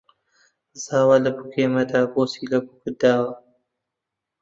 [0.83, 3.31] زاوا لە بووکێ مەدە بۆچی لە بووکت داوە